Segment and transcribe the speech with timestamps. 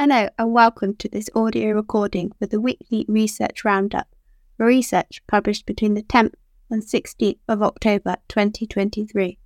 [0.00, 4.06] Hello and welcome to this audio recording for the weekly research roundup
[4.56, 6.34] for research published between the 10th
[6.70, 9.40] and 16th of October 2023.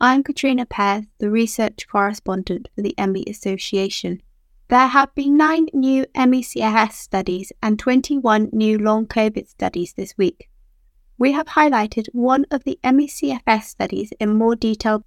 [0.00, 4.20] I'm Katrina Pears, the research correspondent for the ME Association.
[4.66, 10.50] There have been nine new ME/CFS studies and 21 new long COVID studies this week.
[11.18, 15.04] We have highlighted one of the ME/CFS studies in more detail.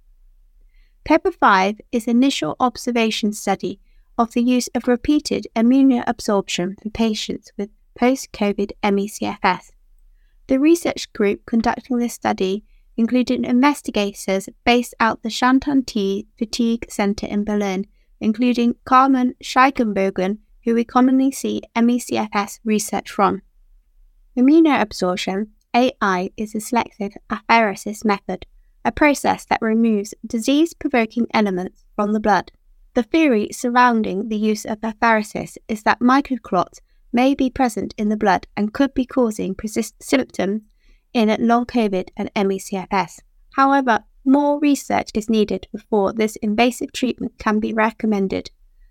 [1.04, 3.80] Paper 5 is initial observation study
[4.18, 9.70] of the use of repeated immunoabsorption for patients with post COVID ME/CFS.
[10.48, 12.64] The research group conducting this study
[12.96, 17.86] included investigators based at the Charité Fatigue Center in Berlin,
[18.20, 23.42] including Carmen Scheibenbogen, who we commonly see ME/CFS research from.
[24.36, 28.46] Immunoabsorption, AI, is a selective apheresis method,
[28.84, 32.50] a process that removes disease provoking elements from the blood.
[32.98, 36.80] The theory surrounding the use of apheresis is that microclots
[37.12, 40.62] may be present in the blood and could be causing persistent symptoms
[41.14, 43.20] in long COVID and ME/CFS.
[43.54, 48.50] However, more research is needed before this invasive treatment can be recommended.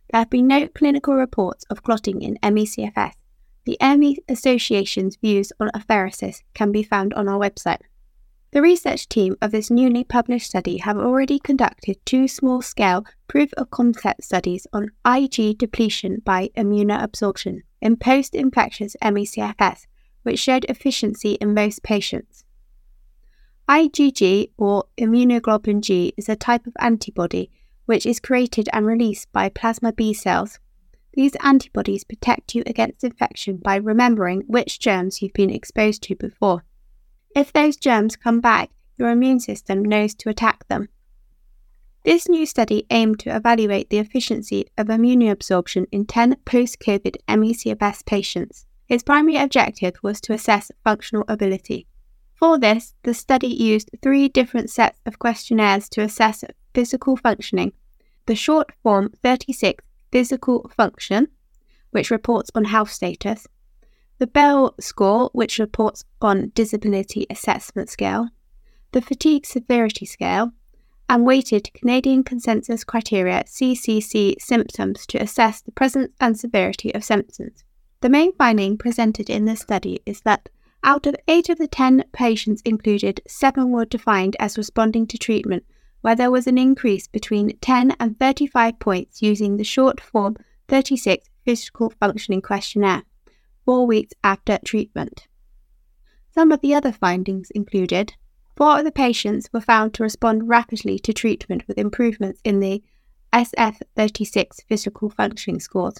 [0.09, 3.11] There have been no clinical reports of clotting in ME/CFS.
[3.65, 7.81] The ME Association's views on apheresis can be found on our website.
[8.51, 13.53] The research team of this newly published study have already conducted two small scale proof
[13.53, 19.85] of concept studies on IgG depletion by immunoabsorption in post infectious ME/CFS,
[20.23, 22.45] which showed efficiency in most patients.
[23.67, 27.51] IgG, or immunoglobulin G, is a type of antibody
[27.85, 30.59] which is created and released by plasma B cells.
[31.13, 36.63] These antibodies protect you against infection by remembering which germs you've been exposed to before.
[37.35, 40.89] If those germs come back, your immune system knows to attack them.
[42.03, 48.05] This new study aimed to evaluate the efficiency of immunoabsorption in 10 post COVID ME/CFS
[48.05, 48.65] patients.
[48.87, 51.85] Its primary objective was to assess functional ability.
[52.33, 57.73] For this, the study used three different sets of questionnaires to assess physical functioning
[58.27, 61.29] the short form 36 physical function,
[61.91, 63.47] which reports on health status,
[64.19, 68.29] the Bell score, which reports on Disability Assessment Scale,
[68.91, 70.53] the Fatigue Severity Scale,
[71.07, 77.63] and weighted Canadian Consensus Criteria CCC symptoms to assess the presence and severity of symptoms.
[78.01, 80.49] The main finding presented in this study is that
[80.83, 85.63] out of 8 of the 10 patients included, 7 were defined as responding to treatment,
[86.01, 91.27] where there was an increase between 10 and 35 points using the short form 36
[91.45, 93.03] physical functioning questionnaire
[93.67, 95.27] four weeks after treatment.
[96.33, 98.13] Some of the other findings included
[98.55, 102.81] four of the patients were found to respond rapidly to treatment with improvements in the
[103.33, 105.95] SF36 physical functioning scores.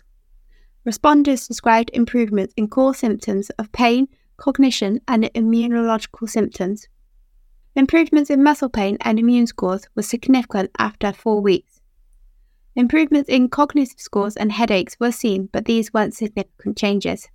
[0.88, 4.08] Responders described improvements in core symptoms of pain,
[4.38, 6.88] cognition, and immunological symptoms.
[7.76, 11.82] Improvements in muscle pain and immune scores were significant after four weeks.
[12.78, 17.28] Improvements in cognitive scores and headaches were seen, but these weren't significant changes.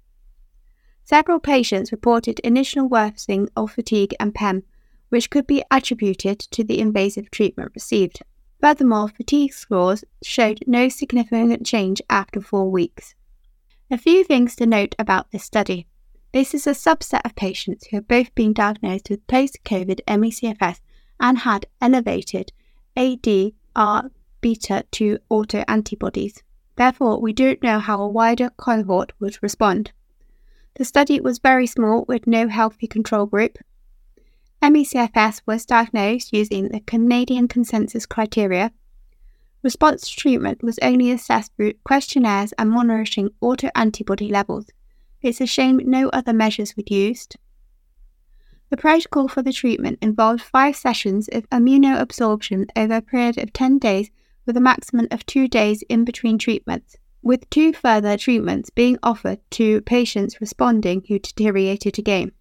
[1.05, 4.63] Several patients reported initial worsening of fatigue and PEM,
[5.09, 8.21] which could be attributed to the invasive treatment received.
[8.61, 13.15] Furthermore, fatigue scores showed no significant change after four weeks.
[13.91, 15.87] A few things to note about this study.
[16.33, 20.81] This is a subset of patients who have both been diagnosed with post COVID ME/CFS
[21.21, 22.53] and had elevated
[22.97, 24.11] ADR
[24.41, 26.41] beta 2 autoantibodies.
[26.77, 29.93] Therefore, we don't know how a wider cohort would respond.
[30.75, 33.59] The study was very small with no healthy control group.
[34.62, 38.72] ME/CFS was diagnosed using the Canadian consensus criteria.
[39.62, 44.66] Response to treatment was only assessed through questionnaires and monitoring autoantibody levels.
[45.21, 47.37] It's a shame no other measures were used.
[48.71, 53.78] The protocol for the treatment involved five sessions of immunoabsorption over a period of 10
[53.78, 54.11] days
[54.47, 59.38] with a maximum of two days in between treatments with two further treatments being offered
[59.50, 62.32] to patients responding who deteriorated again.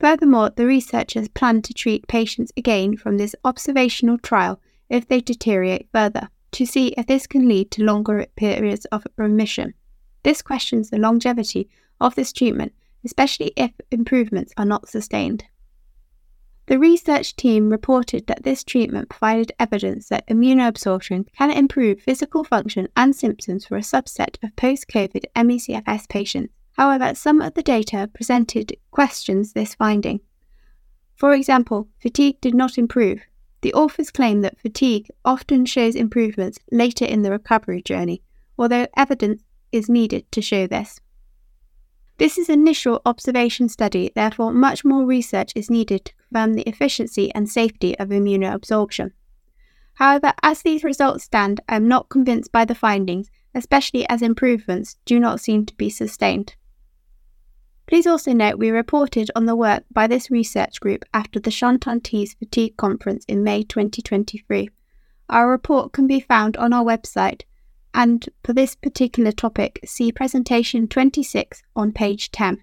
[0.00, 5.88] Furthermore, the researchers plan to treat patients again from this observational trial if they deteriorate
[5.92, 9.74] further, to see if this can lead to longer periods of remission.
[10.22, 11.68] This questions the longevity
[12.00, 12.72] of this treatment,
[13.04, 15.44] especially if improvements are not sustained.
[16.66, 22.88] The research team reported that this treatment provided evidence that immunoabsorption can improve physical function
[22.96, 26.52] and symptoms for a subset of post COVID ME/CFS patients.
[26.72, 30.20] However, some of the data presented questions this finding.
[31.14, 33.22] For example, fatigue did not improve.
[33.62, 38.22] The authors claim that fatigue often shows improvements later in the recovery journey,
[38.58, 41.00] although evidence is needed to show this.
[42.18, 46.68] This is an initial observation study, therefore much more research is needed to confirm the
[46.68, 49.12] efficiency and safety of immunoabsorption.
[49.94, 54.98] However, as these results stand, I am not convinced by the findings, especially as improvements
[55.06, 56.54] do not seem to be sustained.
[57.86, 62.36] Please also note we reported on the work by this research group after the Charité
[62.36, 64.68] Fatigue Conference in May 2023.
[65.30, 67.42] Our report can be found on our website,
[67.94, 72.62] and for this particular topic, see presentation 26 on page 10.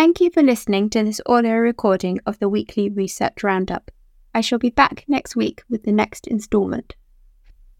[0.00, 3.90] Thank you for listening to this audio recording of the weekly research roundup.
[4.34, 6.96] I shall be back next week with the next instalment.